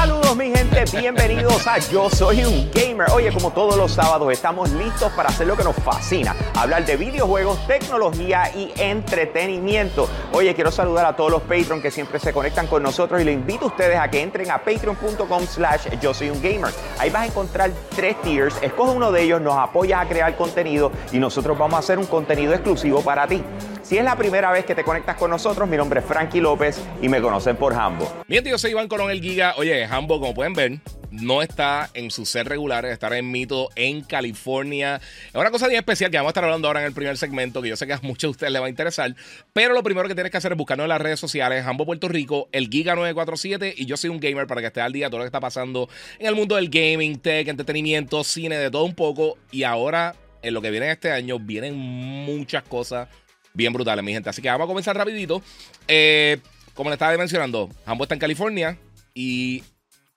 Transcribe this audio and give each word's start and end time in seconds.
la 0.00 0.06
luz. 0.06 0.19
Mi 0.36 0.54
gente, 0.54 0.84
bienvenidos 0.96 1.66
a 1.66 1.78
Yo 1.78 2.08
Soy 2.08 2.44
un 2.44 2.70
Gamer. 2.72 3.10
Oye, 3.12 3.32
como 3.32 3.50
todos 3.50 3.76
los 3.76 3.90
sábados 3.90 4.32
estamos 4.32 4.70
listos 4.70 5.10
para 5.12 5.28
hacer 5.28 5.48
lo 5.48 5.56
que 5.56 5.64
nos 5.64 5.74
fascina, 5.74 6.36
hablar 6.54 6.86
de 6.86 6.96
videojuegos, 6.96 7.66
tecnología 7.66 8.44
y 8.54 8.72
entretenimiento. 8.80 10.08
Oye, 10.32 10.54
quiero 10.54 10.70
saludar 10.70 11.04
a 11.06 11.16
todos 11.16 11.32
los 11.32 11.42
Patreon 11.42 11.82
que 11.82 11.90
siempre 11.90 12.20
se 12.20 12.32
conectan 12.32 12.68
con 12.68 12.80
nosotros 12.80 13.20
y 13.20 13.24
le 13.24 13.32
invito 13.32 13.64
a 13.64 13.68
ustedes 13.68 13.98
a 13.98 14.08
que 14.08 14.22
entren 14.22 14.52
a 14.52 14.58
patreon.com 14.58 15.46
slash 15.46 15.88
Yo 16.00 16.14
Soy 16.14 16.30
un 16.30 16.40
Gamer. 16.40 16.70
Ahí 17.00 17.10
vas 17.10 17.22
a 17.22 17.26
encontrar 17.26 17.72
tres 17.96 18.14
tiers, 18.22 18.54
escoge 18.62 18.92
uno 18.92 19.10
de 19.10 19.22
ellos, 19.22 19.40
nos 19.40 19.58
apoyas 19.58 20.00
a 20.00 20.08
crear 20.08 20.36
contenido 20.36 20.92
y 21.10 21.18
nosotros 21.18 21.58
vamos 21.58 21.74
a 21.74 21.78
hacer 21.80 21.98
un 21.98 22.06
contenido 22.06 22.54
exclusivo 22.54 23.02
para 23.02 23.26
ti. 23.26 23.42
Si 23.82 23.98
es 23.98 24.04
la 24.04 24.14
primera 24.14 24.52
vez 24.52 24.64
que 24.64 24.76
te 24.76 24.84
conectas 24.84 25.16
con 25.16 25.30
nosotros, 25.30 25.68
mi 25.68 25.76
nombre 25.76 25.98
es 25.98 26.06
Frankie 26.06 26.40
López 26.40 26.80
y 27.02 27.08
me 27.08 27.20
conocen 27.20 27.56
por 27.56 27.74
Hambo. 27.74 28.08
Bien, 28.28 28.44
yo 28.44 28.56
soy 28.56 28.70
Iván 28.70 28.86
Colón 28.86 29.10
el 29.10 29.20
Giga. 29.20 29.54
Oye, 29.56 29.84
Hambo, 29.84 30.19
como 30.20 30.34
pueden 30.34 30.52
ver, 30.54 30.80
no 31.10 31.42
está 31.42 31.90
en 31.94 32.10
su 32.10 32.24
ser 32.24 32.48
regular, 32.48 32.84
estará 32.84 33.18
en 33.18 33.30
Mito 33.30 33.68
en 33.74 34.02
California. 34.02 35.00
Es 35.28 35.34
una 35.34 35.50
cosa 35.50 35.66
bien 35.66 35.78
especial 35.78 36.10
que 36.10 36.16
vamos 36.16 36.30
a 36.30 36.32
estar 36.32 36.44
hablando 36.44 36.68
ahora 36.68 36.80
en 36.80 36.86
el 36.86 36.92
primer 36.92 37.16
segmento, 37.16 37.60
que 37.62 37.68
yo 37.68 37.76
sé 37.76 37.86
que 37.86 37.94
a 37.94 38.00
muchos 38.02 38.28
de 38.28 38.30
ustedes 38.30 38.52
les 38.52 38.62
va 38.62 38.66
a 38.66 38.70
interesar. 38.70 39.14
Pero 39.52 39.74
lo 39.74 39.82
primero 39.82 40.08
que 40.08 40.14
tienes 40.14 40.30
que 40.30 40.38
hacer 40.38 40.52
es 40.52 40.58
buscarnos 40.58 40.84
en 40.84 40.90
las 40.90 41.00
redes 41.00 41.18
sociales, 41.18 41.66
Hambo 41.66 41.84
Puerto 41.84 42.08
Rico, 42.08 42.48
el 42.52 42.70
Giga947 42.70 43.74
y 43.76 43.86
yo 43.86 43.96
soy 43.96 44.10
un 44.10 44.20
gamer 44.20 44.46
para 44.46 44.60
que 44.60 44.68
esté 44.68 44.80
al 44.80 44.92
día 44.92 45.06
de 45.06 45.10
todo 45.10 45.18
lo 45.18 45.24
que 45.24 45.28
está 45.28 45.40
pasando 45.40 45.88
en 46.18 46.26
el 46.26 46.34
mundo 46.34 46.56
del 46.56 46.68
gaming, 46.68 47.18
tech, 47.18 47.48
entretenimiento, 47.48 48.22
cine, 48.22 48.56
de 48.56 48.70
todo 48.70 48.84
un 48.84 48.94
poco. 48.94 49.36
Y 49.50 49.64
ahora, 49.64 50.14
en 50.42 50.54
lo 50.54 50.62
que 50.62 50.70
viene 50.70 50.90
este 50.90 51.10
año, 51.10 51.38
vienen 51.38 51.76
muchas 51.76 52.62
cosas 52.62 53.08
bien 53.52 53.72
brutales, 53.72 54.04
mi 54.04 54.12
gente. 54.12 54.30
Así 54.30 54.40
que 54.40 54.48
vamos 54.48 54.66
a 54.66 54.68
comenzar 54.68 54.96
rapidito. 54.96 55.42
Eh, 55.88 56.38
como 56.74 56.90
le 56.90 56.94
estaba 56.94 57.16
mencionando, 57.16 57.68
ambos 57.84 58.06
está 58.06 58.14
en 58.14 58.20
California. 58.20 58.78
¿Y 59.14 59.62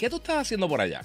qué 0.03 0.09
tú 0.09 0.17
estás 0.17 0.39
haciendo 0.39 0.67
por 0.67 0.81
allá? 0.81 1.01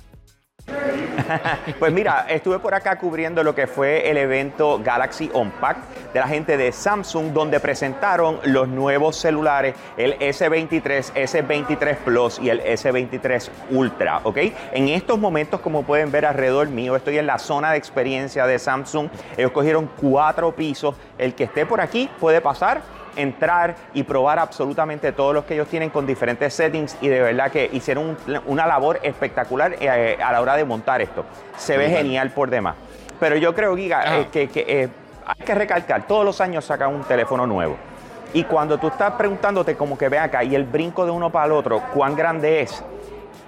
pues 1.79 1.92
mira, 1.92 2.27
estuve 2.28 2.59
por 2.59 2.75
acá 2.75 2.98
cubriendo 2.98 3.45
lo 3.45 3.55
que 3.55 3.69
fue 3.69 4.11
el 4.11 4.17
evento 4.17 4.81
Galaxy 4.83 5.31
Unpacked 5.33 6.12
de 6.12 6.19
la 6.19 6.27
gente 6.27 6.56
de 6.56 6.72
Samsung, 6.72 7.33
donde 7.33 7.61
presentaron 7.61 8.41
los 8.42 8.67
nuevos 8.67 9.14
celulares, 9.14 9.77
el 9.97 10.19
S23, 10.19 11.12
S23 11.12 11.97
Plus 11.98 12.41
y 12.41 12.50
el 12.50 12.61
S23 12.61 13.48
Ultra, 13.70 14.20
¿ok? 14.25 14.39
En 14.72 14.89
estos 14.89 15.17
momentos, 15.17 15.61
como 15.61 15.84
pueden 15.84 16.11
ver 16.11 16.27
alrededor 16.27 16.69
mío, 16.69 16.97
estoy 16.97 17.19
en 17.19 17.28
la 17.28 17.39
zona 17.39 17.70
de 17.70 17.78
experiencia 17.78 18.48
de 18.48 18.59
Samsung. 18.59 19.11
Ellos 19.37 19.53
cogieron 19.53 19.89
cuatro 20.00 20.56
pisos. 20.56 20.97
El 21.19 21.37
que 21.37 21.44
esté 21.44 21.67
por 21.67 21.81
aquí 21.81 22.11
puede 22.19 22.41
pasar 22.41 22.83
entrar 23.17 23.77
y 23.95 24.03
probar 24.03 24.39
absolutamente 24.39 25.12
todos 25.12 25.34
los 25.34 25.45
que 25.45 25.55
ellos 25.55 25.69
tienen 25.69 25.91
con 25.91 26.06
diferentes 26.06 26.55
settings 26.55 26.97
y 27.01 27.09
de 27.09 27.20
verdad 27.20 27.50
que 27.50 27.69
hicieron 27.73 28.17
una 28.47 28.67
labor 28.67 29.00
espectacular 29.03 29.77
eh, 29.81 30.19
a 30.23 30.33
la 30.33 30.41
hora 30.41 30.56
de 30.56 30.65
montar 30.65 31.00
esto. 31.00 31.25
Se 31.56 31.77
ve 31.77 31.89
genial 31.89 32.31
por 32.31 32.50
demás. 32.50 32.77
Pero 33.20 33.37
yo 33.37 33.55
creo, 33.55 33.77
Giga, 33.77 34.20
eh, 34.20 34.28
que, 34.31 34.48
eh, 34.55 34.89
hay 35.27 35.45
que 35.45 35.55
recalcar, 35.55 36.06
todos 36.06 36.25
los 36.25 36.41
años 36.41 36.65
sacan 36.65 36.95
un 36.95 37.03
teléfono 37.03 37.47
nuevo. 37.47 37.77
Y 38.33 38.45
cuando 38.45 38.78
tú 38.78 38.89
estás 38.89 39.12
preguntándote 39.12 39.75
como 39.75 39.97
que 39.97 40.09
ve 40.09 40.19
acá 40.19 40.45
y 40.45 40.55
el 40.55 40.65
brinco 40.65 41.05
de 41.05 41.11
uno 41.11 41.31
para 41.31 41.47
el 41.47 41.53
otro, 41.53 41.83
cuán 41.95 42.15
grande 42.15 42.61
es, 42.61 42.84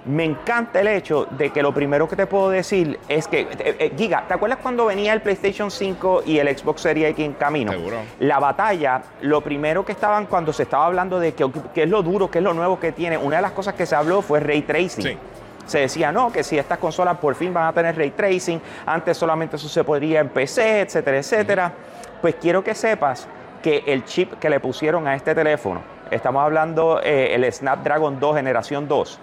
me 0.05 0.23
encanta 0.23 0.79
el 0.79 0.87
hecho 0.87 1.27
de 1.29 1.51
que 1.51 1.61
lo 1.61 1.73
primero 1.73 2.07
que 2.07 2.15
te 2.15 2.25
puedo 2.25 2.49
decir 2.49 2.99
es 3.07 3.27
que, 3.27 3.41
eh, 3.41 3.47
eh, 3.59 3.93
Giga, 3.95 4.25
¿te 4.27 4.33
acuerdas 4.33 4.59
cuando 4.61 4.85
venía 4.85 5.13
el 5.13 5.21
PlayStation 5.21 5.69
5 5.69 6.23
y 6.25 6.39
el 6.39 6.57
Xbox 6.57 6.81
Series 6.81 7.11
X 7.11 7.25
en 7.25 7.33
camino? 7.33 7.71
Seguro. 7.71 7.97
La 8.19 8.39
batalla, 8.39 9.03
lo 9.21 9.41
primero 9.41 9.85
que 9.85 9.91
estaban 9.91 10.25
cuando 10.25 10.53
se 10.53 10.63
estaba 10.63 10.87
hablando 10.87 11.19
de 11.19 11.33
qué 11.33 11.49
es 11.75 11.89
lo 11.89 12.01
duro, 12.01 12.31
qué 12.31 12.39
es 12.39 12.43
lo 12.43 12.53
nuevo 12.53 12.79
que 12.79 12.91
tiene, 12.91 13.17
una 13.17 13.37
de 13.37 13.41
las 13.43 13.51
cosas 13.51 13.75
que 13.75 13.85
se 13.85 13.95
habló 13.95 14.21
fue 14.21 14.39
ray 14.39 14.63
tracing. 14.63 15.17
Se 15.65 15.79
decía, 15.79 16.11
no, 16.11 16.31
que 16.31 16.43
si 16.43 16.57
estas 16.57 16.79
consolas 16.79 17.17
por 17.17 17.35
fin 17.35 17.53
van 17.53 17.67
a 17.67 17.73
tener 17.73 17.95
ray 17.95 18.11
tracing, 18.11 18.59
antes 18.85 19.15
solamente 19.17 19.55
eso 19.55 19.69
se 19.69 19.83
podría 19.83 20.19
en 20.19 20.29
PC, 20.29 20.81
etcétera, 20.81 21.17
etcétera. 21.17 21.73
Pues 22.21 22.35
quiero 22.35 22.63
que 22.63 22.73
sepas 22.73 23.27
que 23.61 23.83
el 23.85 24.03
chip 24.05 24.33
que 24.39 24.49
le 24.49 24.59
pusieron 24.59 25.07
a 25.07 25.15
este 25.15 25.35
teléfono, 25.35 25.81
estamos 26.09 26.43
hablando 26.43 26.99
eh, 27.03 27.35
el 27.35 27.51
Snapdragon 27.51 28.19
2 28.19 28.35
generación 28.35 28.87
2, 28.87 29.19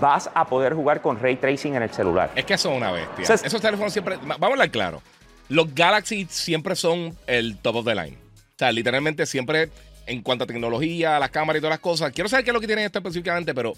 vas 0.00 0.30
a 0.34 0.46
poder 0.46 0.74
jugar 0.74 1.02
con 1.02 1.18
ray 1.20 1.36
tracing 1.36 1.74
en 1.74 1.82
el 1.82 1.90
celular. 1.90 2.30
Es 2.34 2.44
que 2.44 2.58
son 2.58 2.74
una 2.74 2.92
bestia. 2.92 3.34
Esos 3.34 3.60
teléfonos 3.60 3.92
siempre, 3.92 4.16
vamos 4.16 4.42
a 4.42 4.46
hablar 4.46 4.70
claro, 4.70 5.02
los 5.48 5.74
Galaxy 5.74 6.26
siempre 6.30 6.76
son 6.76 7.16
el 7.26 7.58
top 7.58 7.76
of 7.76 7.86
the 7.86 7.94
line. 7.94 8.16
O 8.36 8.58
sea, 8.58 8.72
literalmente 8.72 9.24
siempre 9.26 9.70
en 10.06 10.22
cuanto 10.22 10.44
a 10.44 10.46
tecnología, 10.46 11.18
las 11.18 11.30
cámaras 11.30 11.58
y 11.58 11.60
todas 11.60 11.74
las 11.74 11.80
cosas. 11.80 12.12
Quiero 12.12 12.28
saber 12.28 12.44
qué 12.44 12.50
es 12.50 12.54
lo 12.54 12.60
que 12.60 12.66
tienen 12.66 12.86
esto 12.86 12.98
específicamente, 12.98 13.54
pero 13.54 13.74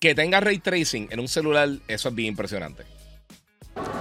que 0.00 0.14
tenga 0.14 0.40
ray 0.40 0.58
tracing 0.58 1.08
en 1.10 1.20
un 1.20 1.28
celular, 1.28 1.68
eso 1.88 2.08
es 2.08 2.14
bien 2.14 2.28
impresionante. 2.28 2.84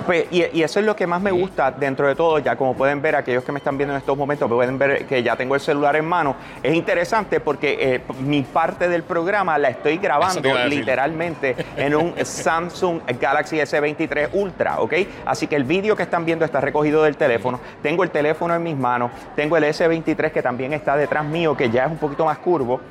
Pues, 0.06 0.26
y, 0.32 0.62
eso 0.62 0.80
es 0.80 0.86
lo 0.86 0.96
que 0.96 1.08
más 1.08 1.22
me 1.22 1.32
gusta 1.32 1.72
dentro 1.72 2.08
de 2.08 2.16
todo, 2.16 2.40
ya 2.40 2.56
como 2.56 2.76
pueden 2.76 3.02
ver, 3.02 3.16
aquellos 3.16 3.44
que 3.44 3.52
me 3.52 3.60
están 3.60 3.78
viendo 3.78 3.94
en 3.94 4.00
estos 4.00 4.18
momentos, 4.18 4.50
pueden 4.50 4.78
ver 4.78 5.06
que 5.06 5.24
ya 5.24 5.36
tengo 5.36 5.56
el 5.56 5.62
celular 5.62 5.96
en 5.96 6.06
mano. 6.06 6.36
Es 6.62 6.74
interesante 6.74 7.40
porque 7.40 7.78
eh, 7.80 8.02
mi 8.20 8.42
parte 8.42 8.90
del 8.90 9.04
programa 9.04 9.58
la 9.58 9.70
estoy 9.70 9.98
grabando 9.98 10.54
literalmente 10.68 11.56
en 11.78 11.96
un 11.96 12.14
Samsung 12.26 13.02
Galaxy 13.20 13.58
S23 13.58 14.30
Ultra, 14.34 14.82
¿ok? 14.82 14.94
Así 15.26 15.48
que 15.48 15.56
el 15.56 15.64
vídeo 15.64 15.96
que 15.96 16.04
están 16.04 16.26
viendo 16.26 16.44
está 16.44 16.60
recogido 16.60 17.04
del 17.04 17.16
teléfono. 17.16 17.60
Tengo 17.82 18.04
el 18.04 18.10
teléfono 18.10 18.54
en 18.54 18.64
mis 18.64 18.76
manos, 18.76 19.12
tengo 19.36 19.56
el 19.56 19.64
S23 19.64 20.32
que 20.32 20.42
también 20.42 20.74
está 20.74 20.98
detrás 20.98 21.24
mío, 21.24 21.56
que 21.56 21.70
ya 21.70 21.86
es 21.86 21.92
un 21.92 21.98
poquito 21.98 22.26
más 22.26 22.38
curvo. 22.40 22.82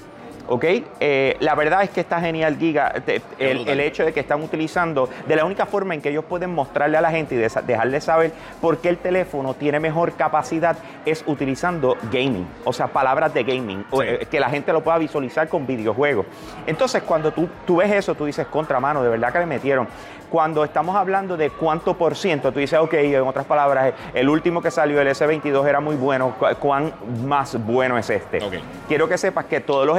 ¿Ok? 0.49 0.65
Eh, 1.01 1.37
la 1.41 1.55
verdad 1.55 1.83
es 1.83 1.91
que 1.91 2.01
está 2.01 2.21
genial, 2.21 2.57
Giga, 2.59 2.93
el, 3.39 3.81
hecho 3.81 4.05
de 4.05 4.13
que 4.13 4.21
están 4.21 4.43
utilizando, 4.43 5.09
de 5.27 5.37
la 5.37 5.45
única 5.45 5.67
forma 5.67 5.95
en 5.95 6.01
que 6.01 6.11
ellos 6.11 6.25
pueden 6.25 6.55
mostrarle 6.55 6.97
a 6.97 7.01
la 7.01 7.11
gente 7.11 7.35
y 7.35 7.39
dejarle 7.39 8.01
saber 8.01 8.33
por 8.61 8.79
qué 8.79 8.89
el 8.89 8.99
teléfono 8.99 9.55
tiene 9.55 9.81
mejor 9.81 10.13
capacidad 10.13 10.77
es 11.05 11.25
utilizando 11.27 11.97
gaming, 12.11 12.47
o 12.65 12.73
sea, 12.73 12.89
palabras 12.89 13.35
de 13.35 13.45
gaming, 13.45 13.85
eh, 14.03 14.27
que 14.31 14.41
la 14.41 14.51
gente 14.51 14.73
lo 14.73 14.83
pueda 14.83 14.99
visualizar 14.99 15.49
con 15.49 15.67
videojuegos. 15.67 16.27
Entonces, 16.67 17.03
cuando 17.03 17.33
tú, 17.33 17.49
tú 17.67 17.77
ves 17.77 17.91
eso, 17.93 18.15
tú 18.15 18.25
dices, 18.25 18.47
contramano, 18.47 19.03
de 19.03 19.09
verdad 19.09 19.33
que 19.33 19.39
le 19.39 19.47
metieron. 19.47 19.89
Cuando 20.33 20.65
estamos 20.65 20.97
hablando 20.97 21.37
de 21.37 21.51
cuánto 21.51 21.95
por 21.99 22.17
ciento, 22.17 22.53
tú 22.53 22.59
dices, 22.59 22.79
ok, 22.79 22.95
en 22.95 23.21
otras 23.21 23.45
palabras, 23.45 23.93
el 24.15 24.31
último 24.31 24.63
que 24.63 24.71
salió, 24.71 24.99
el 24.99 25.09
S22, 25.09 25.69
era 25.69 25.81
muy 25.81 25.95
bueno, 25.95 26.35
¿cuán 26.59 26.95
más 27.27 27.63
bueno 27.67 27.99
es 27.99 28.09
este? 28.09 28.41
Quiero 28.89 29.07
que 29.07 29.19
sepas 29.19 29.45
que 29.45 29.61
todos 29.61 29.87
los 29.87 29.99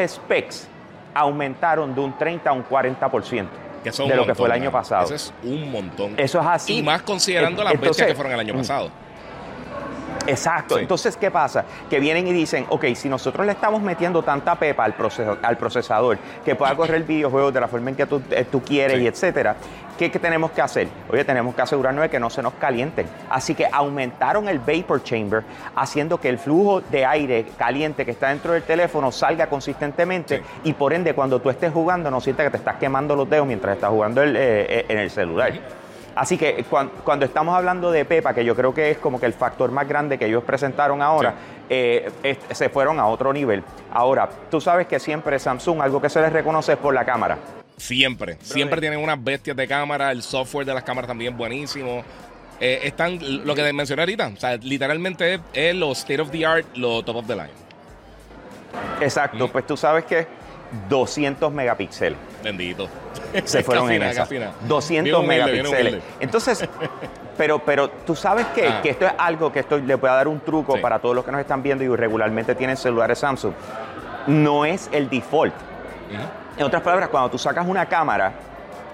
aumentaron 1.14 1.94
de 1.94 2.02
un 2.02 2.18
30 2.18 2.50
a 2.50 2.54
un 2.54 2.66
40%. 2.66 3.48
de 4.08 4.16
lo 4.16 4.26
que 4.26 4.36
fue 4.36 4.48
el 4.48 4.54
año 4.54 4.72
pasado. 4.72 5.06
Eso 5.06 5.16
es 5.16 5.34
un 5.44 5.72
montón. 5.72 6.14
Eso 6.18 6.40
es 6.40 6.48
así. 6.48 6.78
Y 6.78 6.82
más 6.82 7.02
considerando 7.02 7.64
las 7.64 7.80
bestias 7.80 8.08
que 8.08 8.16
fueron 8.16 8.34
el 8.34 8.40
año 8.40 8.56
pasado. 8.56 8.90
Exacto. 10.28 10.78
Entonces, 10.78 11.18
¿qué 11.18 11.32
pasa? 11.32 11.66
Que 11.90 12.00
vienen 12.00 12.28
y 12.28 12.34
dicen, 12.34 12.66
ok, 12.70 12.86
si 12.96 13.10
nosotros 13.10 13.46
le 13.46 13.54
estamos 13.54 13.82
metiendo 13.82 14.24
tanta 14.24 14.56
pepa 14.56 14.86
al, 14.86 14.96
al 15.42 15.58
procesador 15.58 16.18
que 16.44 16.56
pueda 16.56 16.76
correr 16.76 17.04
videojuegos 17.04 17.54
de 17.54 17.60
la 17.60 17.68
forma 17.68 17.90
en 17.90 17.96
que 17.96 18.06
tú, 18.06 18.22
eh, 18.32 18.46
quieres 18.66 19.02
y 19.02 19.08
etcétera, 19.08 19.56
¿qué, 19.98 20.10
tenemos 20.10 20.52
que 20.52 20.62
hacer? 20.62 20.88
Oye, 21.10 21.24
tenemos 21.24 21.56
que 21.56 21.62
asegurarnos 21.62 22.04
de 22.04 22.10
que 22.10 22.20
no 22.20 22.30
se 22.30 22.42
nos 22.42 22.54
calienten. 22.54 23.08
Así 23.30 23.56
que 23.56 23.68
aumentaron 23.72 24.48
el 24.48 24.60
vapor 24.60 25.04
chamber, 25.04 25.44
haciendo 25.76 26.20
que 26.20 26.30
el 26.30 26.38
flujo 26.38 26.82
de 26.82 27.06
aire 27.06 27.46
caliente 27.58 28.06
que 28.06 28.12
está 28.12 28.30
dentro 28.30 28.54
del 28.54 28.64
teléfono 28.64 29.12
salga 29.12 29.48
consistentemente 29.48 30.42
y 30.64 30.74
por 30.74 30.94
ende 30.94 31.14
cuando 31.14 31.40
tú 31.40 31.50
estés 31.50 31.72
jugando 31.72 32.10
no 32.10 32.22
sientas 32.22 32.46
que 32.46 32.52
te 32.52 32.58
estás 32.58 32.78
quemando 32.78 33.16
los 33.16 33.30
dedos 33.30 33.48
mientras 33.48 33.76
estás 33.76 33.90
jugando 33.90 34.24
eh, 34.24 34.86
en 34.88 34.98
el 34.98 35.10
celular. 35.10 35.83
Así 36.16 36.38
que 36.38 36.64
cuando, 36.70 37.26
estamos 37.26 37.56
hablando 37.56 37.92
de 37.92 38.06
Pepa, 38.06 38.34
que 38.34 38.46
yo 38.46 38.56
creo 38.56 38.74
que 38.74 38.92
es 38.92 38.98
como 38.98 39.20
que 39.20 39.26
el 39.26 39.34
factor 39.34 39.72
más 39.72 39.88
grande 39.88 40.18
que 40.18 40.26
ellos 40.26 40.44
presentaron 40.44 41.02
ahora, 41.02 41.34
eh, 41.70 42.12
se 42.52 42.70
fueron 42.70 43.00
a 43.00 43.08
otro 43.08 43.34
nivel. 43.34 43.64
Ahora, 43.92 44.30
tú 44.52 44.62
sabes 44.62 44.88
que 44.88 45.00
siempre 45.00 45.40
Samsung, 45.40 45.82
algo 45.82 46.02
que 46.02 46.10
se 46.10 46.22
les 46.22 46.32
reconoce 46.32 46.74
es 46.74 46.78
por 46.78 46.94
la 46.94 47.04
cámara. 47.04 47.38
Siempre, 47.78 48.38
siempre 48.42 48.80
tienen 48.80 49.00
unas 49.00 49.22
bestias 49.22 49.58
de 49.58 49.68
cámara, 49.68 50.12
el 50.12 50.22
software 50.22 50.66
de 50.66 50.74
las 50.74 50.84
cámaras 50.84 51.08
también 51.08 51.36
buenísimo. 51.36 52.04
Eh, 52.60 52.82
están, 52.84 53.20
lo 53.46 53.56
que 53.56 53.74
mencioné 53.74 54.04
ahorita, 54.04 54.28
o 54.28 54.40
sea, 54.40 54.56
literalmente 54.58 55.40
es, 55.54 55.76
lo 55.76 55.92
state 55.92 56.22
of 56.22 56.30
the 56.30 56.46
art, 56.46 56.66
lo 56.76 57.04
top 57.04 57.18
of 57.18 57.28
the 57.28 57.36
line. 57.36 57.50
Exacto, 59.02 59.48
pues 59.52 59.66
tú 59.66 59.76
sabes 59.76 60.06
que 60.06 60.28
200 60.90 61.52
megapíxeles. 61.52 62.18
Bendito. 62.44 62.88
Se 63.46 63.64
fueron 63.64 63.92
en 63.92 64.04
esa. 64.04 64.28
200 64.68 65.26
megapíxeles. 65.26 66.04
Entonces, 66.20 66.68
pero, 67.38 67.60
pero 67.60 67.90
tú 67.90 68.16
sabes 68.16 68.48
que, 68.48 68.68
ah. 68.68 68.82
que, 68.82 68.90
esto 68.90 69.06
es 69.06 69.14
algo 69.18 69.52
que 69.52 69.60
esto 69.60 69.78
le 69.78 69.98
puede 69.98 70.14
dar 70.14 70.28
un 70.28 70.40
truco 70.40 70.80
para 70.82 71.00
todos 71.00 71.16
los 71.16 71.24
que 71.24 71.32
nos 71.32 71.42
están 71.42 71.64
viendo 71.64 71.84
y 71.84 71.96
regularmente 71.96 72.56
tienen 72.56 72.78
celulares 72.78 73.20
Samsung. 73.20 73.54
No 74.28 74.66
es 74.66 74.90
el 74.92 75.10
default. 75.10 75.54
En 76.58 76.64
otras 76.64 76.84
palabras, 76.84 77.10
cuando 77.10 77.32
tú 77.32 77.38
sacas 77.40 77.66
una 77.68 77.88
cámara, 77.88 78.32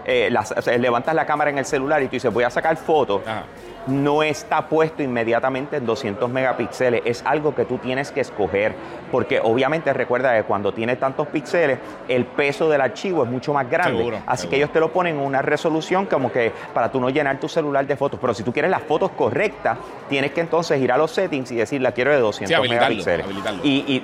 eh, 0.05 0.31
levantas 0.79 1.13
la 1.13 1.25
cámara 1.25 1.49
en 1.49 1.57
el 1.57 1.65
celular 1.65 2.01
y 2.01 2.05
tú 2.05 2.11
dices, 2.11 2.33
voy 2.33 2.45
a 2.45 2.49
sacar 2.49 2.77
fotos, 2.77 3.21
no 3.89 4.23
está 4.23 4.67
puesto 4.69 5.03
inmediatamente 5.03 5.77
en 5.77 5.85
200 5.85 6.29
megapíxeles, 6.29 7.01
es 7.05 7.21
algo 7.25 7.53
que 7.55 7.65
tú 7.65 7.77
tienes 7.77 8.11
que 8.11 8.21
escoger, 8.21 8.73
porque 9.11 9.39
obviamente 9.41 9.91
recuerda 9.93 10.35
que 10.35 10.43
cuando 10.43 10.71
tiene 10.73 10.95
tantos 10.95 11.27
píxeles, 11.27 11.79
el 12.07 12.25
peso 12.25 12.69
del 12.69 12.81
archivo 12.81 13.23
es 13.23 13.29
mucho 13.29 13.53
más 13.53 13.69
grande. 13.69 13.97
Seguro, 13.97 14.17
Así 14.25 14.41
seguro. 14.41 14.49
que 14.51 14.55
ellos 14.57 14.71
te 14.73 14.79
lo 14.79 14.91
ponen 14.93 15.15
en 15.17 15.21
una 15.25 15.41
resolución 15.41 16.05
como 16.05 16.31
que 16.31 16.51
para 16.73 16.91
tú 16.91 16.99
no 17.01 17.09
llenar 17.09 17.39
tu 17.39 17.49
celular 17.49 17.85
de 17.85 17.95
fotos, 17.95 18.19
pero 18.21 18.33
si 18.33 18.43
tú 18.43 18.53
quieres 18.53 18.71
las 18.71 18.83
fotos 18.83 19.11
correctas, 19.11 19.77
tienes 20.07 20.31
que 20.31 20.41
entonces 20.41 20.79
ir 20.79 20.91
a 20.91 20.97
los 20.97 21.11
settings 21.11 21.51
y 21.51 21.55
decir, 21.55 21.81
la 21.81 21.91
quiero 21.91 22.11
de 22.11 22.19
200 22.19 22.47
Sí, 22.49 22.53
habilitarlo, 22.53 22.87
megapíxeles. 22.95 23.25
habilitarlo. 23.25 23.61
Y, 23.63 23.69
y- 23.87 24.03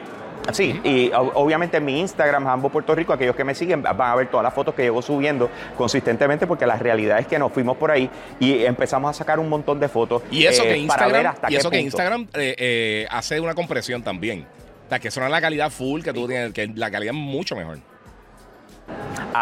Sí, 0.51 0.80
y 0.83 1.12
obviamente 1.13 1.77
en 1.77 1.86
mi 1.86 2.00
Instagram, 2.00 2.45
Jambo 2.45 2.69
Puerto 2.69 2.94
Rico, 2.95 3.13
aquellos 3.13 3.36
que 3.36 3.44
me 3.44 3.56
siguen 3.56 3.81
van 3.81 4.01
a 4.01 4.15
ver 4.15 4.30
todas 4.30 4.44
las 4.44 4.53
fotos 4.53 4.74
que 4.75 4.83
llevo 4.83 5.01
subiendo 5.01 5.50
consistentemente 5.77 6.47
porque 6.47 6.65
la 6.65 6.77
realidad 6.77 7.19
es 7.19 7.27
que 7.27 7.39
nos 7.39 7.51
fuimos 7.51 7.77
por 7.77 7.92
ahí 7.92 8.09
y 8.39 8.63
empezamos 8.63 9.09
a 9.09 9.13
sacar 9.13 9.39
un 9.39 9.50
montón 9.50 9.80
de 9.80 9.88
fotos 9.88 10.24
Y 10.31 10.45
eso 10.45 10.63
eh, 10.63 10.81
que 10.81 10.88
para 10.88 11.07
ver 11.07 11.15
Instagram, 11.15 11.33
hasta 11.33 11.47
y 11.47 11.51
qué 11.51 11.57
eso 11.57 11.69
que. 11.69 11.80
Instagram 11.80 12.27
eh, 12.33 12.56
eh, 12.57 13.07
hace 13.09 13.39
una 13.39 13.53
compresión 13.56 14.03
también. 14.03 14.45
O 14.86 14.89
sea, 14.89 15.00
que 15.00 15.09
suena 15.09 15.30
la 15.30 15.42
calidad 15.42 15.71
full 15.71 16.03
que 16.03 16.13
tú 16.13 16.27
tienes, 16.27 16.53
que 16.53 16.68
la 16.68 16.92
calidad 16.92 17.13
es 17.15 17.19
mucho 17.19 17.56
mejor. 17.56 17.80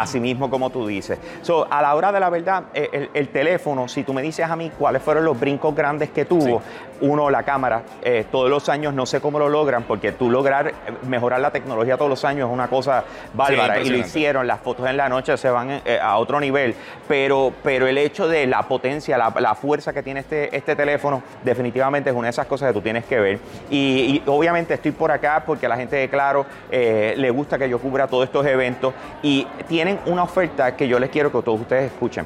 Así 0.00 0.20
mismo 0.20 0.50
como 0.50 0.70
tú 0.70 0.86
dices. 0.86 1.18
So, 1.42 1.66
a 1.70 1.80
la 1.82 1.94
hora 1.94 2.10
de 2.10 2.20
la 2.20 2.30
verdad, 2.30 2.64
eh, 2.74 2.88
el, 2.92 3.10
el 3.14 3.28
teléfono, 3.28 3.88
si 3.88 4.02
tú 4.02 4.12
me 4.12 4.22
dices 4.22 4.48
a 4.48 4.56
mí 4.56 4.70
cuáles 4.78 5.02
fueron 5.02 5.24
los 5.24 5.38
brincos 5.38 5.74
grandes 5.74 6.10
que 6.10 6.24
tuvo, 6.24 6.62
uno, 7.00 7.30
la 7.30 7.42
cámara, 7.42 7.82
eh, 8.02 8.24
todos 8.30 8.48
los 8.48 8.68
años 8.68 8.94
no 8.94 9.06
sé 9.06 9.20
cómo 9.20 9.38
lo 9.38 9.48
logran, 9.48 9.82
porque 9.82 10.12
tú 10.12 10.30
lograr 10.30 10.68
eh, 10.68 10.72
mejorar 11.06 11.40
la 11.40 11.50
tecnología 11.50 11.96
todos 11.96 12.08
los 12.08 12.24
años 12.24 12.48
es 12.48 12.52
una 12.52 12.68
cosa 12.68 13.04
bárbara. 13.34 13.80
y 13.80 13.90
lo 13.90 13.98
hicieron, 13.98 14.46
las 14.46 14.60
fotos 14.60 14.88
en 14.88 14.96
la 14.96 15.08
noche 15.08 15.36
se 15.36 15.50
van 15.50 15.82
eh, 15.84 15.98
a 16.00 16.16
otro 16.18 16.40
nivel, 16.40 16.74
pero, 17.08 17.52
pero 17.62 17.86
el 17.86 17.98
hecho 17.98 18.28
de 18.28 18.46
la 18.46 18.62
potencia, 18.62 19.18
la, 19.18 19.32
la 19.38 19.54
fuerza 19.54 19.92
que 19.92 20.02
tiene 20.02 20.20
este, 20.20 20.56
este 20.56 20.76
teléfono, 20.76 21.22
definitivamente 21.42 22.10
es 22.10 22.16
una 22.16 22.26
de 22.26 22.30
esas 22.30 22.46
cosas 22.46 22.68
que 22.68 22.74
tú 22.74 22.80
tienes 22.80 23.04
que 23.04 23.18
ver. 23.18 23.38
Y, 23.70 23.76
y 23.76 24.22
obviamente 24.26 24.74
estoy 24.74 24.92
por 24.92 25.10
acá 25.10 25.42
porque 25.44 25.66
a 25.66 25.68
la 25.68 25.76
gente 25.76 25.96
de 25.96 26.08
Claro 26.08 26.46
eh, 26.70 27.14
le 27.16 27.30
gusta 27.30 27.58
que 27.58 27.68
yo 27.68 27.78
cubra 27.78 28.06
todos 28.06 28.24
estos 28.24 28.46
eventos 28.46 28.94
y 29.22 29.46
tienen 29.84 30.00
una 30.06 30.22
oferta 30.22 30.74
que 30.74 30.88
yo 30.88 30.98
les 30.98 31.10
quiero 31.10 31.30
que 31.30 31.42
todos 31.42 31.60
ustedes 31.60 31.92
escuchen. 31.92 32.24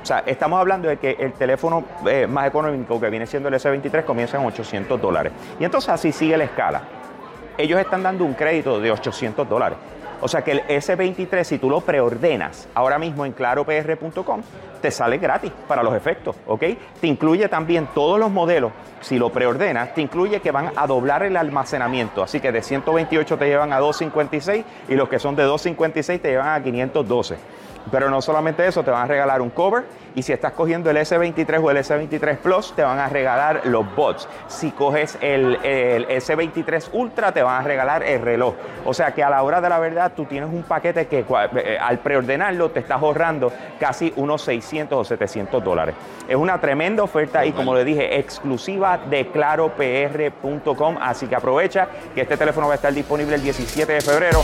O 0.00 0.06
sea, 0.06 0.20
estamos 0.20 0.60
hablando 0.60 0.88
de 0.88 0.96
que 0.96 1.16
el 1.18 1.32
teléfono 1.32 1.84
eh, 2.06 2.28
más 2.28 2.46
económico 2.46 3.00
que 3.00 3.10
viene 3.10 3.26
siendo 3.26 3.48
el 3.48 3.54
S23 3.56 4.04
comienza 4.04 4.38
en 4.38 4.46
800 4.46 5.00
dólares. 5.00 5.32
Y 5.58 5.64
entonces 5.64 5.90
así 5.90 6.12
sigue 6.12 6.36
la 6.36 6.44
escala 6.44 6.82
ellos 7.62 7.78
están 7.78 8.02
dando 8.02 8.24
un 8.24 8.34
crédito 8.34 8.80
de 8.80 8.90
800 8.90 9.48
dólares. 9.48 9.78
O 10.22 10.28
sea 10.28 10.42
que 10.42 10.52
el 10.52 10.66
S23, 10.66 11.44
si 11.44 11.58
tú 11.58 11.70
lo 11.70 11.80
preordenas 11.80 12.68
ahora 12.74 12.98
mismo 12.98 13.24
en 13.24 13.32
claropr.com, 13.32 14.42
te 14.82 14.90
sale 14.90 15.18
gratis 15.18 15.52
para 15.66 15.82
los 15.82 15.94
efectos, 15.94 16.36
¿ok? 16.46 16.62
Te 17.00 17.06
incluye 17.06 17.48
también 17.48 17.88
todos 17.94 18.18
los 18.18 18.30
modelos, 18.30 18.72
si 19.00 19.18
lo 19.18 19.30
preordenas, 19.30 19.94
te 19.94 20.02
incluye 20.02 20.40
que 20.40 20.50
van 20.50 20.72
a 20.76 20.86
doblar 20.86 21.22
el 21.22 21.36
almacenamiento. 21.36 22.22
Así 22.22 22.40
que 22.40 22.52
de 22.52 22.62
128 22.62 23.38
te 23.38 23.46
llevan 23.46 23.72
a 23.72 23.78
256 23.78 24.64
y 24.88 24.94
los 24.94 25.08
que 25.08 25.18
son 25.18 25.36
de 25.36 25.44
256 25.44 26.20
te 26.20 26.28
llevan 26.30 26.48
a 26.48 26.62
512. 26.62 27.36
Pero 27.90 28.10
no 28.10 28.20
solamente 28.20 28.66
eso, 28.66 28.82
te 28.82 28.90
van 28.90 29.02
a 29.02 29.06
regalar 29.06 29.40
un 29.40 29.50
cover 29.50 29.84
y 30.14 30.22
si 30.22 30.32
estás 30.32 30.52
cogiendo 30.52 30.90
el 30.90 30.96
S23 30.96 31.62
o 31.62 31.70
el 31.70 31.78
S23 31.78 32.36
Plus, 32.38 32.72
te 32.74 32.82
van 32.82 32.98
a 32.98 33.08
regalar 33.08 33.62
los 33.64 33.94
bots. 33.94 34.28
Si 34.48 34.70
coges 34.72 35.16
el, 35.20 35.56
el 35.64 36.06
S23 36.08 36.90
Ultra, 36.92 37.32
te 37.32 37.42
van 37.42 37.62
a 37.62 37.64
regalar 37.64 38.02
el 38.02 38.20
reloj. 38.20 38.54
O 38.84 38.92
sea 38.92 39.12
que 39.12 39.22
a 39.22 39.30
la 39.30 39.42
hora 39.42 39.60
de 39.60 39.68
la 39.68 39.78
verdad, 39.78 40.09
tú 40.16 40.24
tienes 40.24 40.48
un 40.52 40.62
paquete 40.62 41.06
que 41.06 41.26
cua- 41.26 41.48
eh, 41.56 41.78
al 41.80 41.98
preordenarlo 41.98 42.70
te 42.70 42.80
estás 42.80 43.00
ahorrando 43.00 43.52
casi 43.78 44.12
unos 44.16 44.42
600 44.42 44.98
o 44.98 45.04
700 45.04 45.62
dólares. 45.62 45.94
Es 46.28 46.36
una 46.36 46.60
tremenda 46.60 47.02
oferta 47.02 47.44
y 47.44 47.52
como 47.52 47.74
le 47.74 47.84
dije, 47.84 48.18
exclusiva 48.18 48.98
de 49.08 49.26
claropr.com. 49.28 50.96
Así 51.00 51.26
que 51.26 51.34
aprovecha 51.36 51.88
que 52.14 52.22
este 52.22 52.36
teléfono 52.36 52.66
va 52.66 52.74
a 52.74 52.76
estar 52.76 52.92
disponible 52.92 53.34
el 53.36 53.42
17 53.42 53.92
de 53.92 54.00
febrero. 54.00 54.40